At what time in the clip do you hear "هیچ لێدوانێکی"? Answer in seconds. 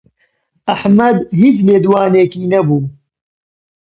1.39-2.49